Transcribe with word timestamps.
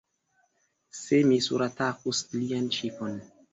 Se 1.01 1.19
mi 1.33 1.37
suratakus 1.49 2.25
lian 2.41 2.73
ŝipon! 2.79 3.25